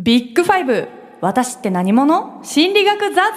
[0.00, 0.86] ビッグファイブ
[1.20, 2.40] 私って何者？
[2.44, 3.34] 心理学雑談。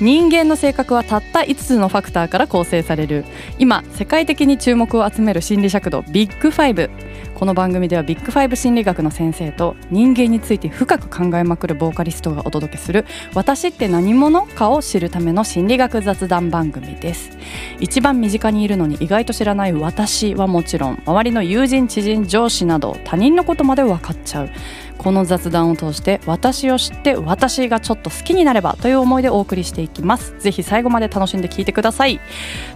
[0.00, 3.26] 人間の性格はたった5つのファクターから構成される。
[3.58, 6.88] 今世界的に注目を集める心理尺度ビッグファイブ。
[7.34, 13.04] この番組ではビッグファイブ心理学の先生と人間について深く考えまくるボーカリストがお届けする
[13.34, 17.36] 私って何者かを知るための心理学雑談番組です。
[17.80, 24.50] 一番身近にいるのに意外と知らない私はもちろん周りの友人知人上司など他人のことまで分かっちゃう。
[24.98, 30.34] この雑談を通して私を知って私がちょっと好きになればという思いでお送りしていきます。
[30.38, 32.20] ぜひ最後まで楽しんで聞いてください。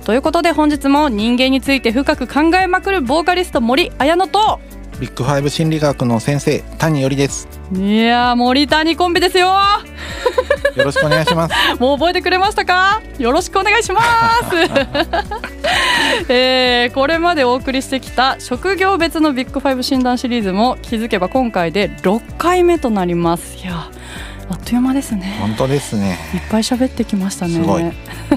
[0.04, 4.60] ということで本日も人間について深く考えまくるボーカリスト森綾乃と
[5.00, 7.48] ビッグファイブ心理学の先生谷よりです。
[7.72, 9.52] いやー森谷コンビですよ
[10.78, 11.54] よろしくお願いします。
[11.80, 13.02] もう覚えてくれましたか？
[13.18, 14.04] よろしくお願いします、
[16.32, 23.56] えー、これまでお送りしてきた職業別のビッグファイブ診断シリーズも気づけば今回で6回目となります。
[23.56, 23.90] いや
[24.50, 25.36] あっという間ですね。
[25.40, 26.16] 本当ですね。
[26.32, 27.52] いっぱい喋ってきましたね。
[27.54, 27.60] す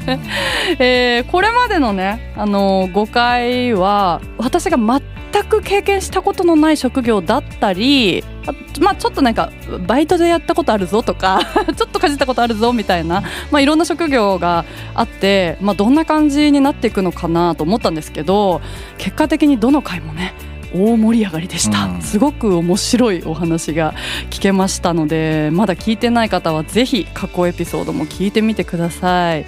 [0.80, 5.02] えーこれまでのねあの5回は私が全
[5.44, 9.52] く経験したことのない職業だったりあまあちょっとなんか
[9.88, 11.42] バイトでやったことあるぞとか
[11.76, 14.66] ちょっとかじったことあるぞみたいな、まあ、いろんな職業が
[14.96, 18.62] あって、まあ、どんな感じになっていくのかなと思ったんですけど
[18.98, 20.34] 結果的にどの回もね
[20.74, 22.02] 大盛り上がりでした、うん。
[22.02, 23.94] すごく面白いお話が
[24.30, 29.46] 聞けましたのでまだ聞いてない方はぜひ過去エピソードも聞いてみてください。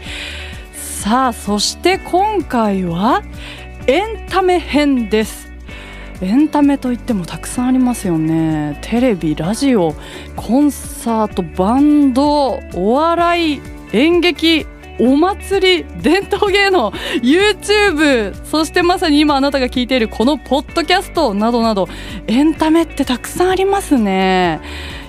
[1.03, 3.23] さあそして今回は
[3.87, 5.42] エンタメ編です
[6.23, 8.79] エンタメといってもたくさんありますよね。
[8.81, 9.93] テレビラジオ
[10.37, 14.65] コンサートバンドお笑い演劇
[15.01, 21.89] お祭り伝統芸能 YouTube そしてまさに今あなたが聞いているこのポッドキャストなどなど
[22.27, 24.61] エンタメってたくさんありますね。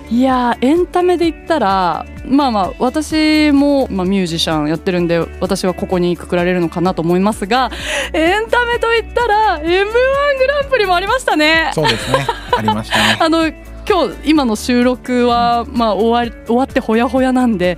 [0.09, 7.71] いやーエンタメで言ったらまあまあ私も、まあ、ミュージシャンやってるんで私はここにくくられるのかなと思いますが
[8.13, 9.93] エンタメと言ったら m 1
[10.37, 11.71] グランプリもありましたね。
[11.73, 12.27] そうですね。
[12.57, 13.17] ありましたね。
[13.21, 13.47] あの
[13.87, 17.77] 今日今の収録は、まあ、終わり終わってほやほやなんで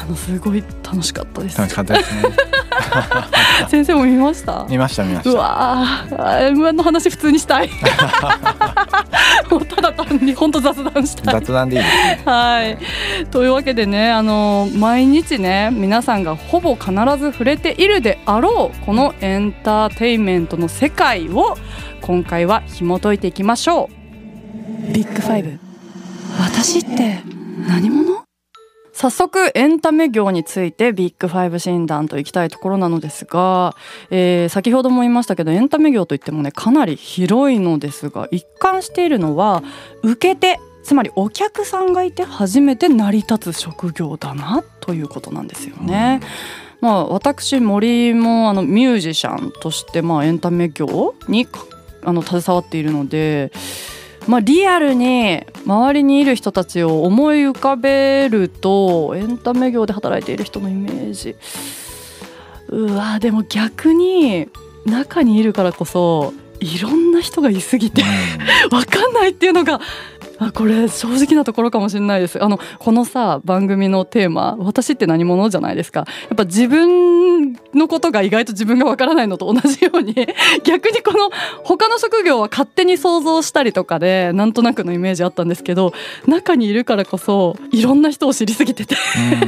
[0.00, 1.58] あのすごい楽しかったです。
[1.58, 2.22] 楽しかったですね。
[3.68, 4.66] 先生も見ました？
[4.68, 5.38] 見ました見まうした。
[5.38, 6.48] わー。
[6.52, 7.68] M1 の話普通にしたい。
[9.50, 11.34] もうただ単に本当雑談したい。
[11.34, 12.20] 雑談でいいですね。
[12.24, 12.78] はい。
[13.30, 21.56] というわけでねあの毎日ね皆さんがほぼ必ず触れているであろうこのエンターテインメントの世界を
[22.00, 23.90] 今回は紐解いていきましょ
[24.88, 24.92] う。
[24.92, 25.58] ビッグファイブ。
[26.40, 27.20] 私って
[27.68, 28.19] 何者？
[29.00, 33.74] 早速エンタメ業についてビッグファイブ診断といきたいところなのですが、
[34.10, 39.62] えー先ほども言いましたけどエンタメ業といってもねかなり広いのですが一貫しているのは
[40.02, 46.20] 受け手つまりお客さんがいて初めて成り立つ職業だなということなんですよね。
[46.82, 51.64] まあ、私森もあのミュージシャンとしてまあエンタメ業にか
[52.02, 53.50] あの携わっているので、
[54.30, 61.34] まあ、リアルに周りにいる人たちを思い浮かべるとエンタメ業で働いている人のイメージ。
[62.68, 64.48] うわでも逆に
[64.86, 68.04] 中にいるからこそいろんな人がいすぎて
[68.70, 69.80] わかんないっていうのが
[70.38, 72.42] あこれ正直なところかもしれないです。
[72.42, 76.00] あのこのさ番組のテーマ「私って何者?」じゃないですか。
[76.00, 77.39] やっぱ自分
[77.74, 80.14] のことが意外と自分がわからないのと同じように
[80.64, 81.30] 逆にこの
[81.64, 85.92] 他の職業は勝手に想像したりとかでなんとなくのイメージあったんですけど
[86.26, 88.96] 中にいるからこそいろんな人を知りすぎてて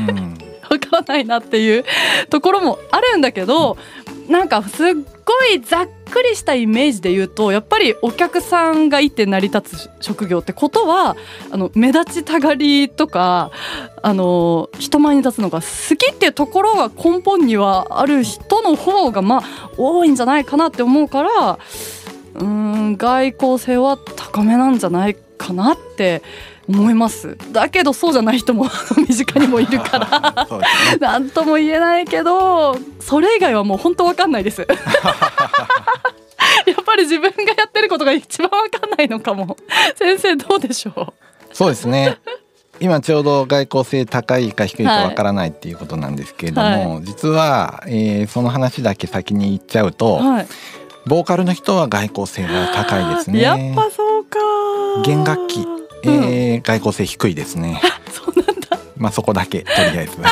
[0.08, 0.38] うん。
[0.70, 1.84] わからないなっていう
[2.30, 3.76] ところもあるんだけど
[4.28, 11.16] なんかすっごいざっくりしたイメージで言うとやっぱりお客さんがいて成り立つ職業ってことは
[11.50, 13.50] あの目立ちたがりとか
[14.02, 21.58] あの人前に立つのが好きっていうところが根本にはある人の方がまあ多いんじゃないかなって思うから
[22.34, 26.22] うん外交性は高めなんじゃないかなって
[26.68, 27.36] 思います。
[27.52, 28.66] だけどそうじゃない人も
[28.96, 30.46] 身近にもいるから。
[30.48, 30.98] そうですね。
[31.00, 34.66] なんとも言えないけどそれ以外はもう本当わかんないです。
[36.66, 39.56] やっぱり自分がやってることが一番わかんないのかも。
[39.96, 41.14] 先生どうでしょ
[41.52, 42.18] そうですね。
[42.80, 50.46] 今ちょうど外交性高いか低いかわからないっていうことなんですけれども、実は、えーその話だけ先に言っちゃううと、はい。
[51.06, 53.40] ボーカルの人は外交性が高いですね。
[53.40, 54.38] やっぱそうか
[55.04, 55.66] 弦楽器、
[56.04, 56.14] うん。
[56.24, 57.80] えー外交性低いですね。
[58.10, 58.78] そうなんだ。
[58.96, 60.16] まあそこだけとりあえず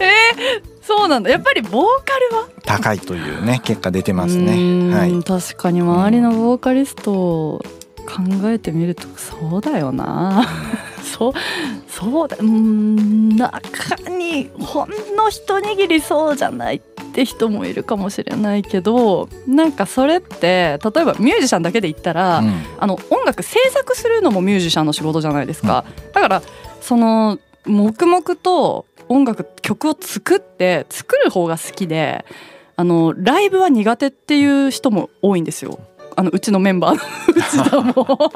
[0.00, 1.30] えー、そうなんだ。
[1.30, 2.48] やっぱりボーカルは？
[2.64, 4.56] 高いというね結果出てますね。
[4.88, 5.22] んはい。
[5.22, 7.62] 確かに周りのボーカリスト考
[8.44, 10.46] えてみるとそうだよな。
[11.16, 11.32] そう
[11.88, 12.36] そうだ。
[12.38, 13.60] うん中
[14.10, 16.76] にほんの一握りそうじゃない。
[16.76, 16.80] っ
[17.16, 22.62] て人もいるかもしれないけどなんかそれって例えばミュージシャンだけで言ったら、うん。
[22.78, 26.42] あの音楽制作するのもミュージシャンの仕事じゃないですか、だから
[26.82, 32.24] その黙々と音楽曲を作って作る方が好きで
[32.76, 35.78] あのライブは苦手っていう人も多いんですよ。
[36.18, 37.00] あのうちのメンバーの
[37.34, 38.30] 内田も。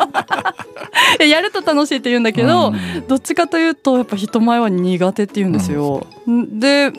[1.18, 3.06] いややると楽しいって言うんだけど、うん。
[3.06, 6.06] どっちかというとやっぱ人前は苦手って言うんですよ。
[6.26, 6.92] で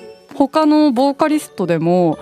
[0.48, 2.18] 他のボーカリストでも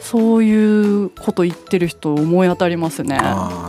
[0.00, 3.20] そういうこと言ってる人思い当たりますね。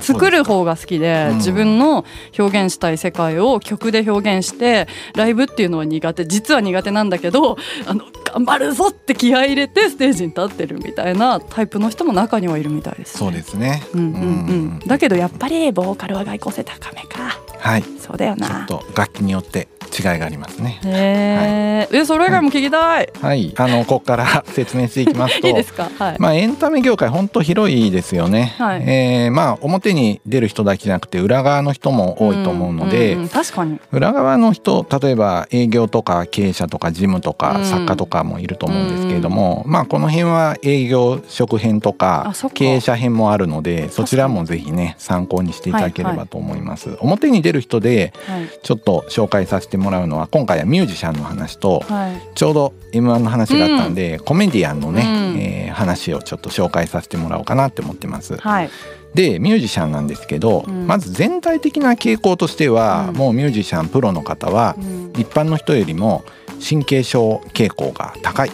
[0.02, 1.38] 作る方が好きで、うん。
[1.38, 2.06] 自分の
[2.38, 6.26] 表現したい世界を曲で表現してライブっていうのは苦手。
[6.26, 7.56] 実は苦手なんだけど
[7.86, 13.84] あの頑張るぞって気合い入れてステージに立ってるみたいなタイプの人も中にはいるみたいです、ね、そうですね。
[13.94, 14.08] うんうん。
[14.08, 17.84] うん、だけどやっぱりボーカルは外交性高めかはい。
[17.98, 20.80] そうだよちょっなと楽器によって違いがありますね。
[20.84, 23.54] へえ、えそれ以外も聞きたい、はい。
[23.56, 25.48] あのここから 説明していきますと。
[25.48, 25.90] いいですか？
[25.98, 28.84] はい、まあ、エンタメ業界本当広いですよね、はい。
[28.86, 33.30] えーまあ表に出る人だけじゃなくて裏側の人も多いと思うので、んんん。
[33.30, 33.80] 確かに。
[33.92, 37.66] 裏側の人例えば営業とか経営者とか事務とかうん。
[37.66, 48.50] 作家とかもいると思うんですけれども、まあこの辺は営業職編とか経営者編もあるのでそちらもぜひね参考にしていただければと思います、表に出る人ではい。
[48.62, 52.22] ちょっと紹介させてもらうのは今回はミュージシャンの話とはい。
[52.36, 55.40] ちょうど M1 の話があったんで、コメディアンのね、うん。
[55.40, 58.38] えー話をちょっと紹介させてもらおうかなって思ってます。
[58.38, 58.70] はい。
[59.16, 60.88] でミュージシャンなんですけど、うん。
[60.88, 63.16] まず全体的な傾向としては、うん。
[63.16, 65.12] もうミュージシャンプロの方はうん。
[65.18, 66.24] 一般の人よりも
[66.68, 68.52] 神経症傾向が高い。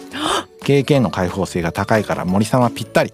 [0.62, 3.12] 経験の開放性が高いから森さんはぴったり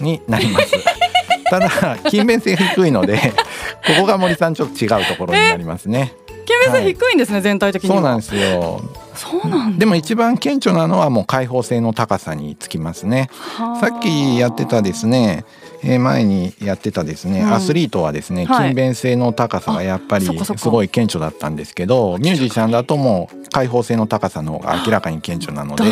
[0.00, 0.74] になります。
[1.50, 1.68] ただ
[2.04, 3.18] 勤勉性が低いので
[3.86, 6.14] ここが森さんちょっと違うところになりますね。
[6.50, 7.96] 金面性低いんですね、全体的には。
[7.96, 8.80] そうなんですよ。
[9.14, 9.78] そうなんだ。
[9.78, 13.30] でも一番顕著なのはもう開放性の高さにつきますね。
[13.56, 13.80] はあ。
[13.80, 15.44] さっきやってたですね、
[15.84, 17.54] えー前にやってたですね、うん。
[17.54, 18.56] アスリートはですね、はい。
[18.56, 25.84] 勤勉性の高さがやっぱりすごい顕著だったんですけどミュージシャンだともう開放性の高さの方が明らかに顕著なので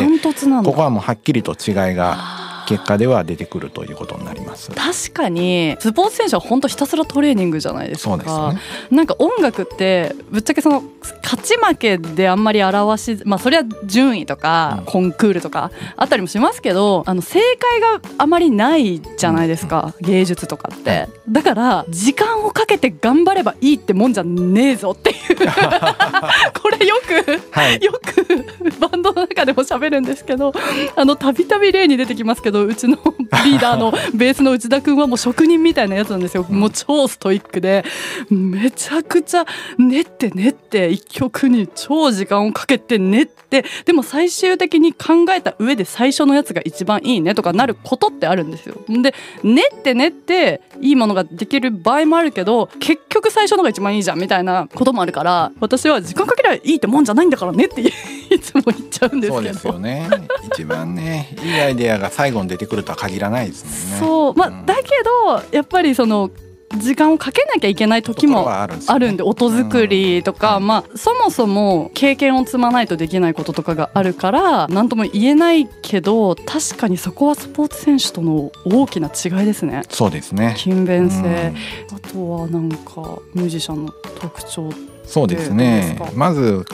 [0.63, 4.69] ここはもうはっきりと違いが結果では出てくるということになります。
[4.69, 8.11] 確かにスポーツ選手は本当ひたすらトレーニングじゃないですか。
[8.11, 8.59] そうですよね。
[8.91, 10.83] なんか音楽ってぶっちゃけその
[11.23, 14.85] 勝ち負けであんまり表しまあそれは順位とかうん。
[14.85, 19.95] コンクールとかあったりもしますけどあの正解があまりないじゃないですか。
[20.01, 21.07] 芸術とかって。
[21.27, 25.15] だから時間をかけて頑張ればいいってもんじゃねえぞっていう。
[26.61, 27.83] これよくはい。
[27.83, 30.53] よくバンドの中でも喋るんですけど
[30.95, 32.97] あのたびたび例に出てきますけどうちの
[33.45, 37.83] リーダーの ベースの内田君はもう職人みたいなやつなんですよもう超ストイックで
[38.29, 39.45] めちゃくちゃ
[39.77, 48.75] 練って練って一曲に超時間をかけて練ってでも最終的に考えた上で最初のやつが一番いいねとかなることってあるんですよ。
[48.87, 49.13] で
[49.43, 59.53] 練って練っていいものができる場合もあるけど結局最初のが一番いいじゃんみたいなこともあるから私は時間かけりゃいいってもんじゃないんだからねっていつも言っちゃうんですそうけど。
[59.53, 60.07] ですよね。
[60.53, 63.99] 一番ねいいアイデアが最後に出てくるとは限らないですもんね。
[63.99, 64.35] そう。
[64.35, 64.65] まあ、ん。
[64.65, 64.89] だけ
[65.27, 66.31] どやっぱりその
[66.77, 70.67] 時間をかけなきゃいけない時もはあるんでんで音作りとか、うん。
[70.67, 79.81] まあそもそも経験を積まないとできないこととかがあるから何とも言えないけど確かにそこはスポーツ選手との大きな違いですね。
[79.89, 80.53] そうですね。
[80.57, 81.95] 勤勉性、うん。
[81.95, 84.69] あとはなんかミュージシャンの特徴
[85.09, 85.99] そうですね。
[86.13, 86.65] まず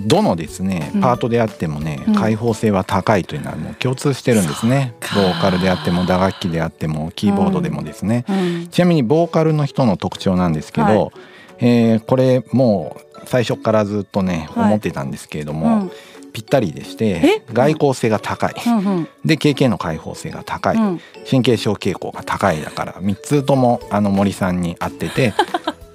[0.00, 1.00] どのですねうん。
[1.00, 2.14] パートであってもね、うん。
[2.14, 4.94] 開放性は高いというのはもう共通してるんですね。
[5.14, 8.68] ボーカルであっても打楽器であってもキーボードでもですね、うん。
[8.68, 11.10] ちなみにボーカルの人の特徴なんですけど、はい。
[11.58, 14.64] えーこれもう最初からずっとねはい。
[14.66, 15.90] 思ってたんですけれども、うん。
[16.32, 17.42] ぴったりでしてえ？
[17.50, 21.00] 外交性が高い、うんうんで経験の開放性が高い、うん。
[21.28, 25.32] 神経症傾向が高いだから3つともあの森さんに合ってて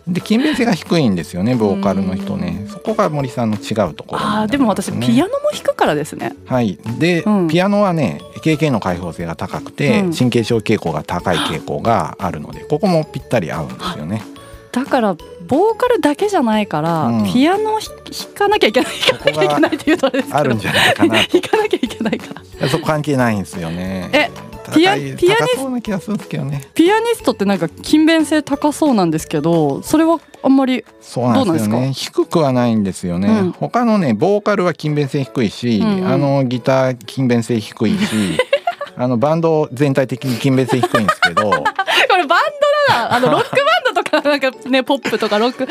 [0.07, 2.65] で勤勉性が低いんですよねボーカルの人ね。
[2.69, 4.27] そこが森さんの違うところね。
[4.27, 6.35] あーでも私ピアノも弾くからですね。
[6.45, 6.77] はい。
[6.97, 7.47] で、うん。
[7.47, 10.13] ピアノはね経験の開放性が高くて、うん。
[10.13, 14.23] 神経症傾向が高い傾向があるのでここもぴったり合うんですよね。
[14.71, 15.15] だから
[15.47, 17.25] ボーカルだけじゃないから、うん。
[17.25, 21.31] ピアノを弾弾かなきゃいけない弾かなきゃいけないっていうとあれですけどあるんじゃないかなと。
[21.31, 22.25] 弾かなきゃいけないか
[22.59, 22.69] ら。
[22.69, 24.09] そこ関係ないんですよね。
[24.13, 24.29] え
[24.73, 26.63] ピアピアニス高そうな気がするんですけどね。
[26.73, 33.51] ピアニストってなんか勤勉性高そうなんですけどそれはあんまりそうなんですよどうなね低くはないんですよね、うん。
[33.51, 36.07] 他のねボーカルは勤勉性低いし、うんうん。
[36.07, 38.37] あのギター勤勉性低いし
[38.97, 41.51] あのバンド全体的に勤勉性低いんですけど。
[42.09, 42.39] これバン
[42.87, 43.15] ドだな。
[43.15, 45.67] あのロックバンドとかなんかねポップとかロック。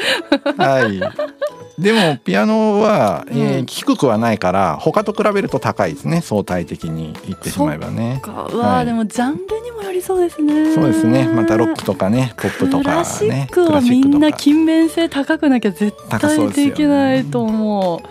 [0.57, 1.01] はい。
[1.81, 8.21] でもピアノは、えーうん低くはないから他と比べると高いですね相対的に言ってしまえばね。
[8.23, 8.49] か。
[8.53, 8.87] うわー、はい。
[8.87, 10.75] でもジャンルにもよりそうですね。
[10.75, 11.27] そうですね。
[11.29, 18.03] またロックとかねポップとかクラシッねクはみんな勤勉性高くなきゃ絶対できないと思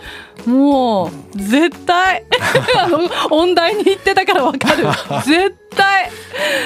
[0.46, 0.50] う。
[0.50, 2.24] もう絶対。
[2.78, 2.98] あ の
[3.30, 4.84] 音大に行ってたからわかる。
[5.26, 6.10] 絶対。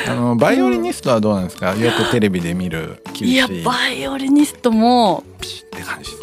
[0.09, 1.75] あのバイオリニストはどうなんですか？
[1.75, 6.11] よくテレビで見る厳しいいやバイオリニストもピシッって感じ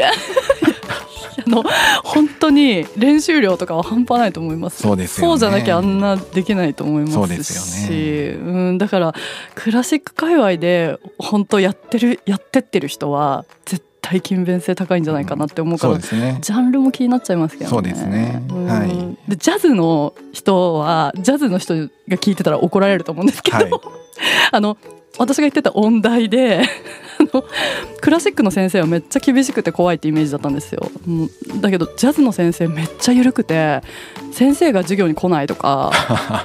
[1.45, 1.63] あの
[2.03, 4.81] 本当に練習量とかは半端ないと思います。
[4.81, 5.29] そうですよね。
[5.31, 7.15] そうじゃなきゃあんなできないと思いますし。
[7.15, 8.35] そうですよね。
[8.35, 9.13] うん、だから
[9.55, 16.39] クラシック界隈で本当やってるやってってる人は絶対勤勉性高いんじゃないかなって思うから、そうですね。
[16.41, 17.69] ジャンルも気になっちゃいますけどね。
[17.69, 18.43] そうですね。
[18.49, 18.65] うん。
[18.65, 18.89] はい。
[19.29, 23.69] でジャズの人はジャズの人が聞いてたら怒られると思うんですけど、はい。
[24.51, 24.77] あの
[25.21, 26.63] 私が言ってた音大で
[28.01, 30.91] クラシックの先生はめっちゃ厳しくて怖いってイメージだったんですよ。
[31.07, 33.83] うんだけどジャズの先生めっちゃ緩くて
[34.31, 35.91] 先生が授業に来ないとか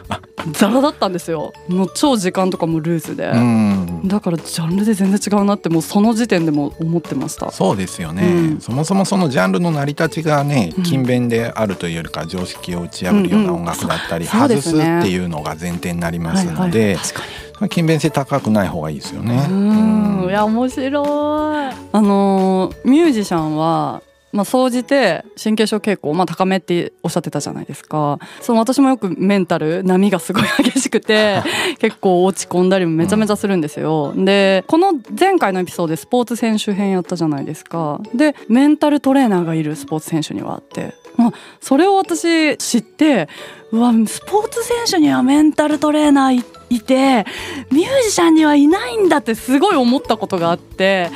[0.52, 1.52] ザラだったんですよ。
[1.68, 3.28] もう超時間とかもルーズで。
[3.28, 7.50] うんだからジャンルで全然違うなってもうその時点でも思ってました。
[7.50, 19.46] そうですよね、うんそもそもそのジャンルの成り立ちがねうん勤勉であるというよりか常識を打ち破るような音楽だったり、外ですっていうのが前提になりますので、確かに勤勉性高くない方がいいですよね。
[19.48, 20.22] うん。
[20.22, 20.30] うん。
[20.30, 21.74] いや面白い。
[21.92, 24.02] あのーミュージシャンは
[24.36, 28.18] まあ、総じて神経症傾向、まあ、高めっておっしゃってたじゃないですか。
[28.42, 31.42] その私もよくメンタル波がすごい激しくて
[31.80, 38.00] 結構落ち込んだりもめちゃめちゃするんですよ、でこの前回のエピソードでスポーツ選手編やったじゃないですか。
[38.14, 43.28] でメンタルトレーナーがいるスポーツ選手にはあって、まあ、それを私知って
[43.72, 47.24] うわスポーツ選手にはメンタルトレーナーいいて
[47.70, 51.10] ミュージシャンにはいないんだってすごい思ったことがあって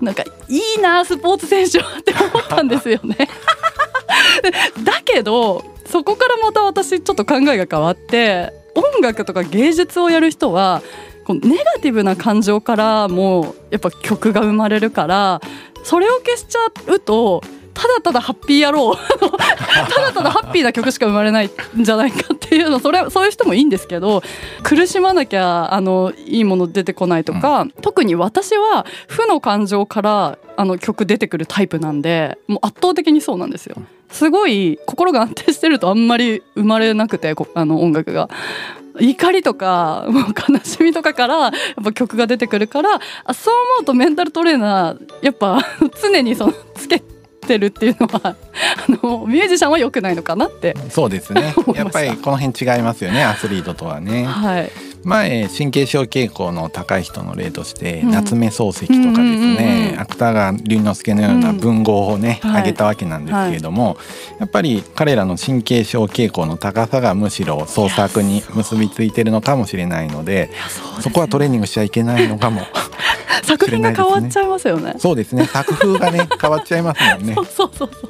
[0.00, 3.16] なんかいいなスポーツ選手はって思ったんですよね。
[4.82, 10.82] だけどそこからまた私ちょっと考えが変わって音楽とか芸術をやる人は
[11.24, 15.40] こうネガティブな感情からもやっぱ曲が生まれるから
[15.84, 17.42] それを消しちゃうと
[17.74, 24.22] ただただハッピー野郎 ただただハッピーな曲しか生まれないんじゃないかっていうのそれそういう人もいいんですけど
[24.62, 33.76] 苦しまなきゃあのいいもの出てこないとか、特に私は負の感情からあの曲出てくるタイプなんでもう圧倒的にそうなんですよ。
[34.10, 38.28] すごい心が安定してるとあんまり生まれなくてこあの音楽が。
[39.00, 41.52] 怒りとかもう悲しみとかからやっ
[41.82, 45.58] ぱ曲が出てくるからあそう思うとメンタルトレーナーやっぱ
[46.00, 47.13] 常にそのつけて
[47.58, 48.36] るっていうのは あ
[48.88, 50.76] のミュージシャンは良くないのかなって。
[50.90, 54.24] そうですね やっぱりこの辺違いますよねアスリートとはね。
[54.24, 54.70] はい、
[55.04, 58.10] 前神経症傾向の高い人の例として、うん。
[58.10, 62.60] 夏目漱石とかですね、うんうん芥川龍之介のような文豪をね、うんはい。
[62.60, 63.96] 挙げたわけなんですけれども、
[64.40, 70.50] やっぱり彼らの神経症傾向の高さがむしろ創作に結びついてるのかもしれないので
[71.00, 72.62] そこはトレーニングしちゃいけないのかも。
[73.42, 74.94] 作品が変わっちゃいますよね。
[74.98, 75.44] そうですね。
[75.46, 77.34] 作風がね変わっちゃいますもんね。
[77.36, 78.08] そうそうそうそ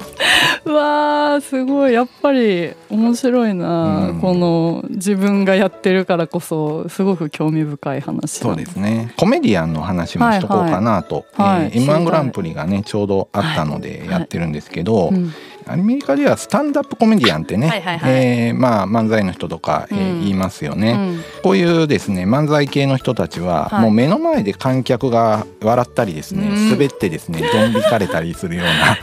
[0.65, 0.71] う。
[0.71, 1.93] うわーすごい。
[1.93, 4.21] やっぱり面白いな、うん。
[4.21, 9.13] この自分がやってるからこそすごく興味深い話そうですね。
[9.17, 11.71] コメディアンの話もしとこうかなと、はいはい。
[11.73, 12.01] えーはい。
[12.01, 14.09] M1 グランプリがねちょうどあったのではい。
[14.09, 15.31] やってるんですけど、うん。
[15.67, 18.13] アメリカではスタンダップコメディアンってね、はいはいはい。
[18.13, 20.19] えーまあ漫才の人とか、えーうん。
[20.21, 20.95] 言いますよね、う
[21.39, 21.41] ん。
[21.43, 23.81] こういうですね漫才系の人たちは、はい。
[23.81, 26.71] もう目の前で観客が笑ったりですね、うん。
[26.71, 28.97] 滑ってですね ドン引かれたりするような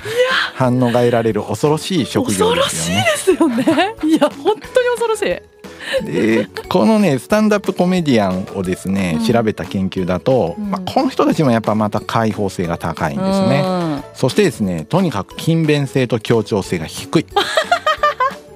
[0.55, 3.05] 反応が得られる恐ろしい職業ですよね。
[3.13, 3.65] ですよね。
[4.05, 5.52] いや本当に恐ろしい。
[6.05, 13.63] でこのねスタンダップコメディアンをですね、うん調べた研究だと、うんまあ、この人たちもやっぱまた開放性が高いんですね。
[13.65, 17.27] うんそしてですねとにかく勤勉性と協調性が低い。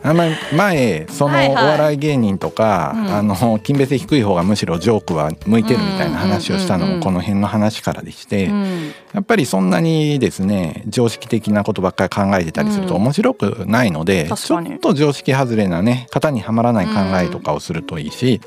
[0.07, 3.07] あんまり前そのお笑い芸人とか、うん。
[3.13, 6.99] あの勤勉性低い方がむしろジョークは向いてるみたいな話をしたのうんうんうんうん。
[7.01, 8.93] もこの辺の話からでして、うん。
[9.13, 13.03] やっぱりそんなにですね常識的なことばっかり考えてたりするとうん。
[13.03, 14.75] 面白くないので、ちょ確かに。
[14.77, 18.41] っと常識外れなね型にはまらない考えとかをするといいし、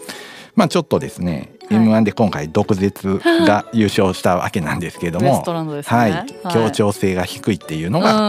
[0.55, 1.85] まあちょっとですね、はい。
[1.85, 5.43] M1 で今回毒舌が 優勝したわけなんですけれども。
[5.85, 8.19] はい、協調性が低いっていうのが、が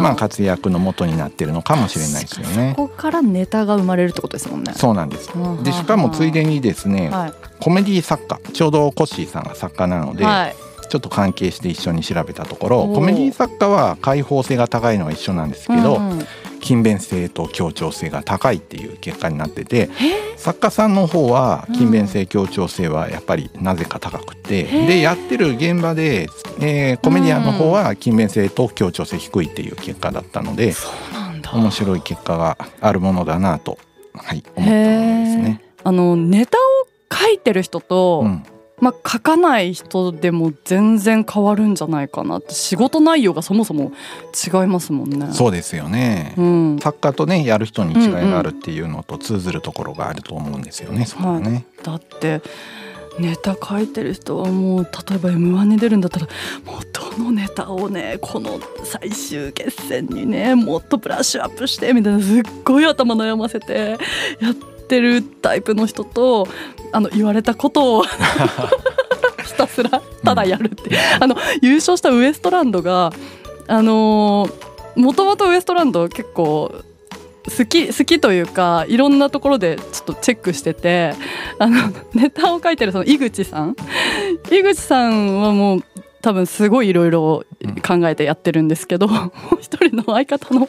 [0.00, 2.74] まあ活躍の元になってるのかもしれないですよね。
[2.76, 4.72] ここからネタが生まれるってことですもんね。
[4.74, 5.30] そうなんです。
[5.34, 7.32] うんでしかもついでにですね、はい。
[7.60, 10.56] コメディ作家ちょうどコッシーさんが作家なので、はい。
[10.88, 16.26] ちょっと関係して一緒に調べたところコメディ作家は開放性が高いのは一緒なんですけど、うんうん
[16.66, 19.88] 勤勉性と協調性が高いっていう結果になってて
[20.36, 26.28] 作家さんの方は勤勉性協調性はやっぱりなぜか高くて、でやってる現場で、
[26.60, 30.74] えー、コメディアンの方は勤勉性と協調性低いっていう結果だったので、
[31.52, 33.38] 面白い結果があるものだ。
[33.38, 33.78] なと、
[34.14, 35.62] はい、思ったものですね。
[35.84, 38.42] あのネタを書いてる人と、うん
[38.78, 42.54] まあ、書かない人でも全然変わるんじゃないかなって。
[42.54, 43.92] 仕事内容がそもそも
[44.34, 45.28] 違いますもんね。
[45.32, 50.96] そうですよね、うん、作家とねやる人に違いがあるっていうのと通ずるところがあると思うんですよね。
[50.96, 52.42] うんうん、そこはね、はい、だって
[53.18, 56.26] ネタ書いてる人はもう例えば m 1に出るんだったら
[56.64, 63.96] もうどのネタをねこの最終決戦にねもっとブラッシュアップしてみたいなすっごい頭悩ませて
[64.40, 66.48] やってるタイプの人と
[66.92, 68.04] あの言われたことを
[69.44, 70.92] ひたすらただやるって、う。
[70.92, 73.12] ん、あの優勝したウエストランドが
[73.66, 74.48] あの
[74.94, 76.72] もともとウエストランド結構
[77.56, 81.14] 好き好きというかいろんなところでちょっとチェックしてて
[81.58, 83.76] あのネタを書いてるその井口さん。
[84.50, 85.84] 井口さんはもう
[86.26, 87.44] 多分すごいいろいろ
[87.86, 90.68] 考えてやってるんですけど、うん、もう一人の相方の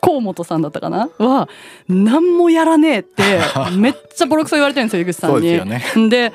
[0.00, 1.10] 河本さんだったかな？
[1.18, 1.46] は
[1.88, 3.22] 何もやらねえって
[3.76, 5.50] めっちゃボロクソ言われてるんですよ井口さんに。
[6.08, 6.32] で、ね、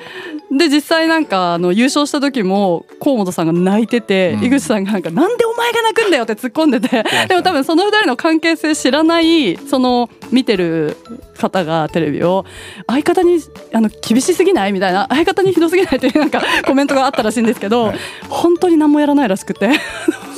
[0.50, 10.96] で実際なんかあの優勝した時も河本さんが泣いてて、うん、井口さんがなんか「なんでお前が泣くんだよ」って突っ込んでて でも多分その二人の関係性知らないその見てる
[11.40, 12.44] 方がテレビを
[12.86, 13.38] 相方に
[13.72, 14.72] あの厳しすぎない？
[14.72, 15.06] みたいな。
[15.08, 19.70] 相方にひどすぎないというなんか コメントがあったらしいんですけど、はい、本当に何もやらないらしくて。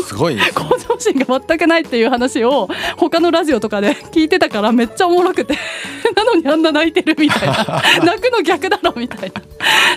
[0.06, 5.56] すごい、ね、 向上心が全くないっていう話を他のラジオとかで聞いてたからめっちゃおもろくて。
[6.14, 7.82] なのにあんな泣いてるみたいな。
[8.04, 9.32] 泣くの逆だろみたい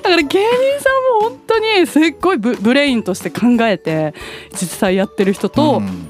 [0.03, 4.13] なだから芸人さんも本当にすっごいブレインとして考えて
[4.51, 6.09] 実際やってる人と、うん。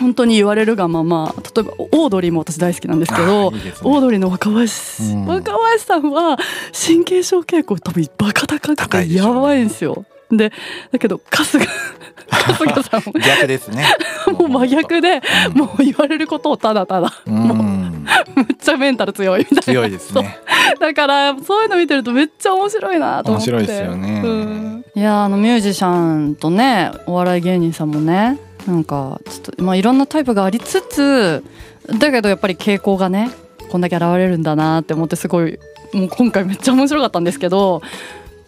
[0.00, 6.36] 本当に言われるがまま例えばオードリーも私大好きなんですけど、ね、オードリーの若林、うん、若林さんは
[6.72, 10.04] 神経症傾向多分バカ高くてやばいんですよ。
[10.32, 10.52] で
[10.90, 11.68] だけど春日
[12.28, 13.86] 春日さんも逆ですね。
[14.36, 17.93] もう真逆で、うん、もう言われることをただただ、うん、もう
[18.36, 19.62] めっちゃメンタル強いみたいな。
[19.62, 20.38] 強いですね。
[20.78, 23.50] だからそういうの見てるとめっちゃ面白いなと思って。
[23.50, 31.44] 面白いですよね、うん、いやあのミュージシャンとねお笑い芸人さんもねなんかちょっとまあいろんなタイプがありつつ
[31.98, 33.30] だけどやっぱり傾向がね
[33.70, 35.58] こんだけ現れるんだなって思ってすごい
[35.92, 37.82] もう今回めっちゃ面白かったんですけど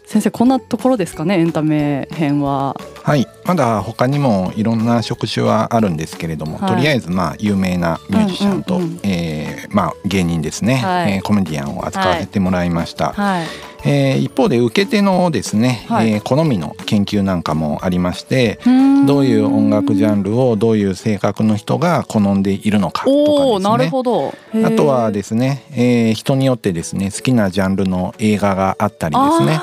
[0.07, 2.77] 先生こんなところですかねエンタメ編は。
[3.03, 3.27] はい。
[3.43, 13.11] まだ他にもいろんな職種はあるんですけれども、はい、とりあえずまあ有名なミュージシャンと、うんうんうん、えー、まあ、芸人ですね、はい、えー、コメディアンを扱わせてもらいました。
[13.11, 13.47] はい、
[13.83, 18.59] えー、一方で受け手のですね、はい、えー、好みの研究なんかもありまして
[19.05, 23.59] どういう音楽ジャンルをどういう性格の人が好んでいるのかとかですね。
[23.59, 24.33] なるほど。
[24.63, 29.59] あとはですね、えー、人によってですね好きなジャンルの映画があったりですね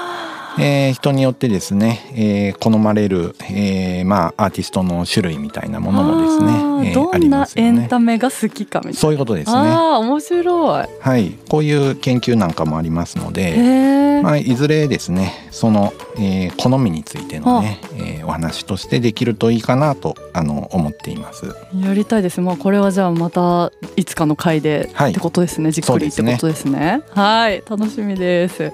[0.58, 8.98] えー、人によってですね、えー、好まれる、えー、まあアーティストの種類みたいなものもですね、えー、どんなエンタメが好きかみたいな。
[8.98, 9.56] そういうことですね。
[9.56, 10.88] あ面白い。
[11.00, 11.38] はい。
[11.48, 21.54] こういう研究なんかもありますので、まあ、いずれですねその、えー、好みについてのね、えー、お話としてできるといいかなとあの思っています。
[21.78, 22.40] やりたいです。
[22.40, 25.72] まあこれはじゃあまたいつかの回で、はい、ってことですね。
[25.72, 27.02] じっくりってことですね。
[27.10, 27.62] はい。
[27.68, 28.72] 楽しみです。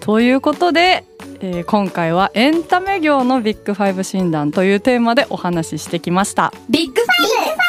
[0.00, 1.04] ということで
[1.40, 6.52] えー、今回はエンタメ業のビッグファイブ診断というテーマでお話ししてきました。
[6.68, 7.64] ビッグファイブ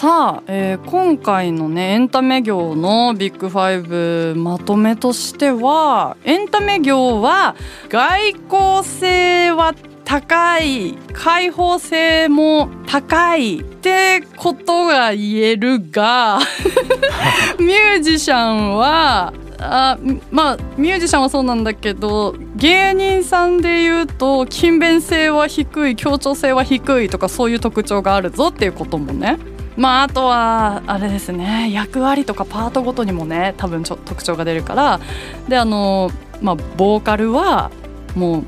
[0.00, 7.54] さあ、えー、今回のねエンタメ業のビッグファイブまとめとしてはエンタメ業は
[7.90, 9.74] 外交性は
[10.06, 16.38] 高い開放性も高いってことが言えるが
[17.60, 19.98] ミュージシャンはあ
[20.30, 29.38] まあミュージシャンはそうなんだけど芸人さんで言うと勤勉性は低い協調性は低いとかそういう特徴があるぞっていうこともね。
[29.76, 35.00] まああとはあれですね役割とかパートごとにもね多分ちょ特徴が出るから。
[35.48, 37.70] であのまあボーカルは
[38.16, 38.44] もう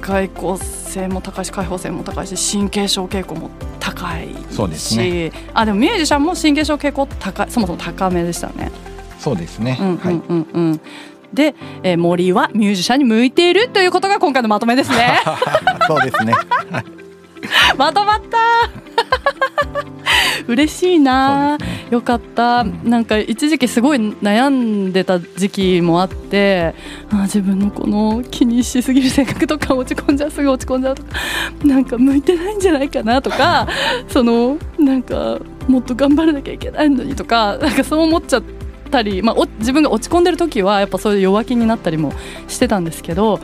[0.00, 4.36] 外交性も高いし開放性も高いし神経症傾向も高いし。
[4.50, 8.70] そうです、ね、あでもミュージシャンも神経症傾向高いそもそも高めでしたね。
[9.22, 9.78] そうですね。
[9.80, 10.80] うんうんうんうん。
[11.32, 15.20] で、えー、森はミュージシャンに向いているということが今回のまとめですね。
[15.86, 16.34] そうですね。
[17.78, 18.38] まとまった
[20.46, 26.74] 嬉しいな、ね、よかった、うん、なんか一時期すごい悩んでた時期もあって
[27.10, 31.08] あ自分のこの気にしすぎる性格とか落ち込んじゃうすぐ落ち込んじゃうとか
[31.64, 33.66] なんか向いてないんじゃないかなとか
[34.08, 38.42] そのなんかもっと頑張らなきゃいけないのにとかなんかそう思っちゃっ
[38.92, 42.12] たり、まあ、自分が落ち込んでる時はやっぱそういう弱気になったりも
[42.46, 43.40] してたんですけど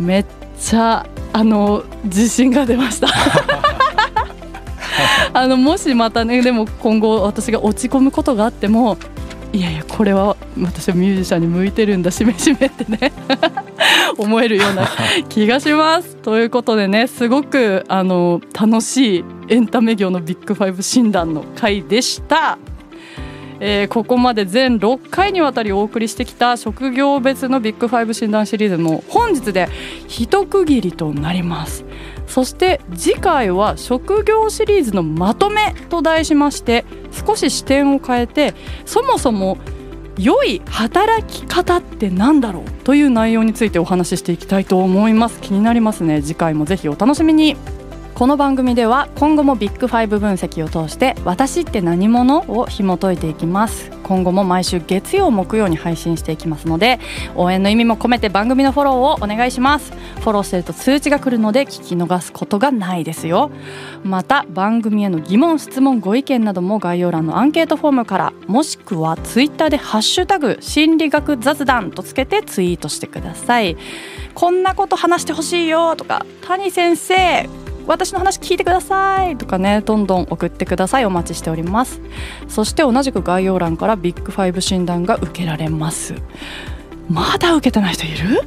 [0.00, 0.26] めっ
[0.58, 3.08] ちゃあの自信が出ました
[5.32, 8.98] あのもしまたねでも今後私が落ち込むことがあっても
[9.52, 13.12] いやいやこれは私はミュージシャンに向いてるんだしめしめってね
[14.18, 14.88] 思えるような
[15.28, 16.16] 気がします。
[16.16, 22.58] ということでねすごくあの楽しいエンタメ業のビッグファイブ診断の回でした。
[23.60, 29.68] えー、ここまで全6回にわたりお送りしてきた職業別のビッグファイブ診断シリーズも本日で
[30.06, 31.84] 一区切りとなります。
[32.26, 36.84] そして次回は職業シリーズのまとめと題しまして
[37.26, 39.56] 少し視点を変えてそもそも
[40.18, 45.40] 良い働き方って何だろうという内容についてお話ししていきたいと思います。
[45.40, 46.22] 気になりますね。
[46.22, 47.56] 次回もぜひお楽しみに。
[48.18, 53.92] この番組では今後もビッグファイブ分析を通して私って何者を紐解いていきます。
[54.02, 56.98] 今後も毎週月曜木曜に配信していきますので
[57.36, 59.92] 応援の意味も込めて番組のフォローをお願いします。
[59.92, 63.52] フォローしてると通知が来るので聞き逃すことがないですよ。
[64.02, 73.76] また番組への疑問質問ご意見なども概要欄のアンケートフォームからもしくはツイッターでハッシュタグ心理学雑談とつけてツイートしてください。
[74.34, 77.48] こんなこと話してほしいよとか谷先生
[77.88, 81.06] 私の話聞いてくださいとかねどんどん送ってください。
[81.06, 82.00] お待ちしております。
[82.46, 86.14] そして同じく概要欄からビッグファイブ診断が受けられます。
[87.08, 88.42] まだ受けてない人いる？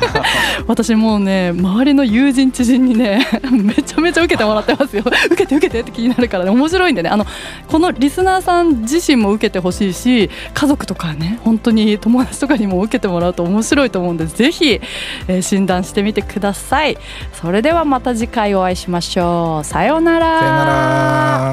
[0.66, 5.02] 私もうね周りの友人知人にね めちゃめちゃ受けてもらってますよ。
[5.26, 6.50] 受けて受けてって気になるからね。
[6.50, 7.10] 面白いんでね。
[7.10, 7.26] あの
[7.68, 14.80] このリスナーさん自身も受けてほしいし家族とかね本当に友達とかにも受けてもらうと面白いと思うんでぜひ、
[15.28, 16.96] えー、診断してみてください。
[17.34, 19.64] それではまた次回お会いしましょう。
[19.64, 20.40] さようなら。
[20.40, 20.64] さような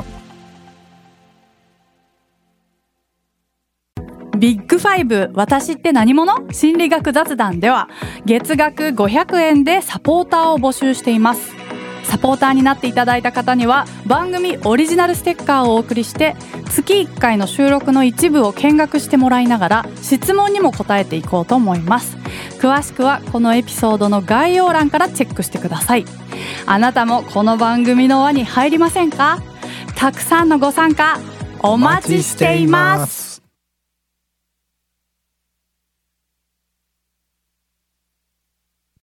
[0.03, 0.16] ら。
[4.37, 6.51] ビッグファイブ私って何者？
[6.51, 7.89] 心理学雑談では
[8.25, 11.55] 月額500円でサポーターを募集しています。
[12.03, 16.37] サポーターになっていただいた方には番組オリジナルステッカーをお送りして
[16.69, 22.15] 月1回の収録の一部を見学してもらいながら質問にも答えていこうと思います。
[22.59, 26.05] 詳しくはこのエピソードの概要欄からチェックしてください。
[26.65, 29.41] あなたもこの番組の輪に入りませんか？
[29.95, 31.19] たくさんのご参加
[31.59, 33.26] お待ちしています。